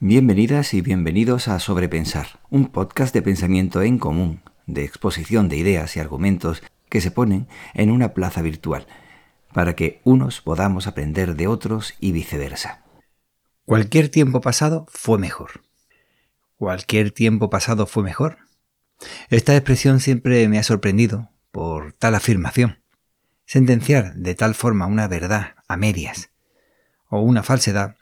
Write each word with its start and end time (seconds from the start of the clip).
Bienvenidas 0.00 0.74
y 0.74 0.80
bienvenidos 0.80 1.48
a 1.48 1.58
Sobrepensar, 1.58 2.38
un 2.50 2.68
podcast 2.68 3.12
de 3.12 3.20
pensamiento 3.20 3.82
en 3.82 3.98
común, 3.98 4.42
de 4.64 4.84
exposición 4.84 5.48
de 5.48 5.56
ideas 5.56 5.96
y 5.96 5.98
argumentos 5.98 6.62
que 6.88 7.00
se 7.00 7.10
ponen 7.10 7.48
en 7.74 7.90
una 7.90 8.14
plaza 8.14 8.40
virtual, 8.40 8.86
para 9.52 9.74
que 9.74 10.00
unos 10.04 10.40
podamos 10.40 10.86
aprender 10.86 11.34
de 11.34 11.48
otros 11.48 11.94
y 11.98 12.12
viceversa. 12.12 12.84
Cualquier 13.64 14.08
tiempo 14.08 14.40
pasado 14.40 14.86
fue 14.88 15.18
mejor. 15.18 15.62
¿Cualquier 16.58 17.10
tiempo 17.10 17.50
pasado 17.50 17.88
fue 17.88 18.04
mejor? 18.04 18.38
Esta 19.30 19.56
expresión 19.56 19.98
siempre 19.98 20.48
me 20.48 20.60
ha 20.60 20.62
sorprendido 20.62 21.32
por 21.50 21.92
tal 21.92 22.14
afirmación. 22.14 22.84
Sentenciar 23.46 24.14
de 24.14 24.36
tal 24.36 24.54
forma 24.54 24.86
una 24.86 25.08
verdad 25.08 25.56
a 25.66 25.76
medias 25.76 26.30
o 27.08 27.20
una 27.20 27.42
falsedad 27.42 27.96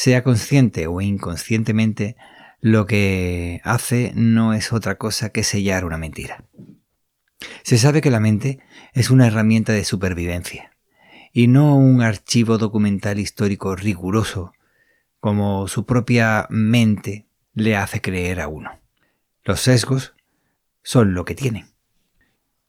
sea 0.00 0.24
consciente 0.24 0.86
o 0.86 1.02
inconscientemente, 1.02 2.16
lo 2.62 2.86
que 2.86 3.60
hace 3.64 4.12
no 4.14 4.54
es 4.54 4.72
otra 4.72 4.94
cosa 4.94 5.28
que 5.28 5.44
sellar 5.44 5.84
una 5.84 5.98
mentira. 5.98 6.46
Se 7.64 7.76
sabe 7.76 8.00
que 8.00 8.10
la 8.10 8.18
mente 8.18 8.60
es 8.94 9.10
una 9.10 9.26
herramienta 9.26 9.74
de 9.74 9.84
supervivencia 9.84 10.74
y 11.34 11.48
no 11.48 11.76
un 11.76 12.00
archivo 12.00 12.56
documental 12.56 13.18
histórico 13.18 13.76
riguroso 13.76 14.54
como 15.18 15.68
su 15.68 15.84
propia 15.84 16.46
mente 16.48 17.26
le 17.52 17.76
hace 17.76 18.00
creer 18.00 18.40
a 18.40 18.48
uno. 18.48 18.80
Los 19.44 19.60
sesgos 19.60 20.14
son 20.82 21.12
lo 21.12 21.26
que 21.26 21.34
tienen. 21.34 21.66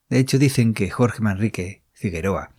De 0.09 0.19
hecho 0.19 0.37
dicen 0.37 0.73
que 0.73 0.89
Jorge 0.89 1.21
Manrique 1.21 1.85
Figueroa 1.93 2.51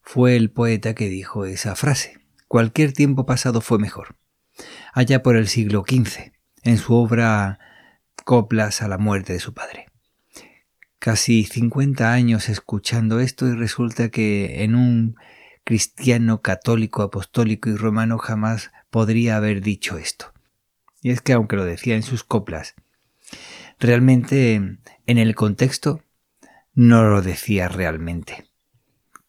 fue 0.00 0.34
el 0.34 0.50
poeta 0.50 0.94
que 0.94 1.10
dijo 1.10 1.44
esa 1.44 1.76
frase. 1.76 2.24
Cualquier 2.54 2.92
tiempo 2.92 3.26
pasado 3.26 3.60
fue 3.60 3.80
mejor. 3.80 4.14
Allá 4.96 5.24
por 5.24 5.34
el 5.34 5.48
siglo 5.48 5.84
XV, 5.84 6.30
en 6.62 6.78
su 6.78 6.94
obra 6.94 7.58
Coplas 8.24 8.80
a 8.80 8.86
la 8.86 8.96
muerte 8.96 9.32
de 9.32 9.40
su 9.40 9.52
padre. 9.52 9.86
Casi 11.00 11.42
50 11.42 12.12
años 12.12 12.48
escuchando 12.48 13.18
esto 13.18 13.48
y 13.48 13.56
resulta 13.56 14.10
que 14.10 14.62
en 14.62 14.76
un 14.76 15.16
cristiano 15.64 16.42
católico, 16.42 17.02
apostólico 17.02 17.70
y 17.70 17.74
romano 17.74 18.18
jamás 18.18 18.70
podría 18.90 19.36
haber 19.36 19.62
dicho 19.62 19.98
esto. 19.98 20.32
Y 21.02 21.10
es 21.10 21.20
que 21.20 21.32
aunque 21.32 21.56
lo 21.56 21.64
decía 21.64 21.96
en 21.96 22.04
sus 22.04 22.22
coplas, 22.22 22.76
realmente 23.80 24.54
en 24.54 25.18
el 25.18 25.34
contexto 25.34 26.04
no 26.72 27.02
lo 27.02 27.20
decía 27.20 27.66
realmente. 27.66 28.44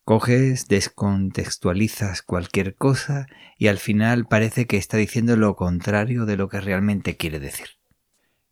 Coges, 0.05 0.67
descontextualizas 0.67 2.21
cualquier 2.21 2.75
cosa 2.75 3.25
y 3.57 3.69
al 3.69 3.79
final 3.79 4.27
parece 4.27 4.67
que 4.67 4.77
está 4.77 4.97
diciendo 4.97 5.35
lo 5.35 5.55
contrario 5.55 6.27
de 6.27 6.37
lo 6.37 6.47
que 6.47 6.61
realmente 6.61 7.17
quiere 7.17 7.39
decir. 7.39 7.69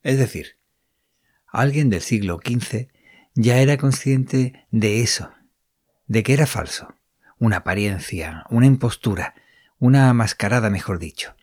Es 0.01 0.17
decir, 0.17 0.57
alguien 1.45 1.91
del 1.91 2.01
siglo 2.01 2.39
XV 2.43 2.87
ya 3.35 3.59
era 3.59 3.77
consciente 3.77 4.65
de 4.71 5.01
eso, 5.01 5.29
de 6.07 6.23
que 6.23 6.33
era 6.33 6.47
falso, 6.47 6.95
una 7.37 7.57
apariencia, 7.57 8.45
una 8.49 8.65
impostura, 8.65 9.35
una 9.77 10.11
mascarada, 10.11 10.71
mejor 10.71 10.97
dicho. 10.97 11.35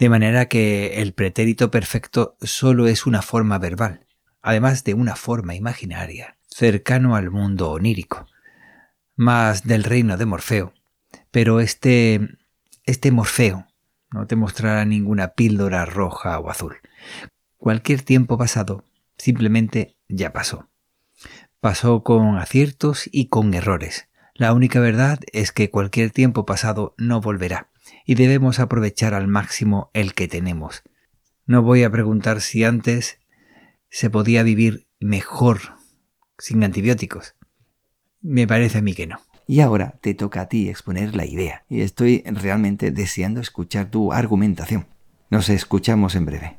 De 0.00 0.08
manera 0.08 0.46
que 0.46 1.00
el 1.00 1.12
pretérito 1.12 1.70
perfecto 1.70 2.36
solo 2.40 2.88
es 2.88 3.06
una 3.06 3.22
forma 3.22 3.60
verbal, 3.60 4.04
además 4.42 4.82
de 4.82 4.94
una 4.94 5.14
forma 5.14 5.54
imaginaria, 5.54 6.38
cercano 6.48 7.14
al 7.14 7.30
mundo 7.30 7.70
onírico 7.70 8.26
más 9.16 9.64
del 9.64 9.84
reino 9.84 10.16
de 10.16 10.26
Morfeo, 10.26 10.72
pero 11.30 11.60
este, 11.60 12.20
este 12.84 13.10
Morfeo 13.10 13.66
no 14.10 14.26
te 14.26 14.36
mostrará 14.36 14.84
ninguna 14.84 15.28
píldora 15.28 15.84
roja 15.84 16.38
o 16.38 16.50
azul. 16.50 16.76
Cualquier 17.56 18.02
tiempo 18.02 18.38
pasado 18.38 18.84
simplemente 19.16 19.96
ya 20.08 20.32
pasó. 20.32 20.68
Pasó 21.60 22.02
con 22.02 22.36
aciertos 22.36 23.08
y 23.10 23.28
con 23.28 23.54
errores. 23.54 24.08
La 24.34 24.52
única 24.52 24.80
verdad 24.80 25.20
es 25.32 25.52
que 25.52 25.70
cualquier 25.70 26.10
tiempo 26.10 26.44
pasado 26.44 26.94
no 26.98 27.20
volverá 27.20 27.70
y 28.04 28.16
debemos 28.16 28.58
aprovechar 28.58 29.14
al 29.14 29.28
máximo 29.28 29.90
el 29.94 30.14
que 30.14 30.28
tenemos. 30.28 30.82
No 31.46 31.62
voy 31.62 31.84
a 31.84 31.90
preguntar 31.90 32.40
si 32.40 32.64
antes 32.64 33.18
se 33.90 34.10
podía 34.10 34.42
vivir 34.42 34.86
mejor 34.98 35.60
sin 36.38 36.64
antibióticos. 36.64 37.34
Me 38.24 38.46
parece 38.46 38.78
a 38.78 38.80
mí 38.80 38.94
que 38.94 39.06
no. 39.06 39.18
Y 39.46 39.60
ahora 39.60 39.96
te 40.00 40.14
toca 40.14 40.40
a 40.40 40.48
ti 40.48 40.70
exponer 40.70 41.14
la 41.14 41.26
idea. 41.26 41.64
Y 41.68 41.82
estoy 41.82 42.24
realmente 42.24 42.90
deseando 42.90 43.42
escuchar 43.42 43.90
tu 43.90 44.14
argumentación. 44.14 44.86
Nos 45.28 45.50
escuchamos 45.50 46.14
en 46.14 46.24
breve. 46.24 46.56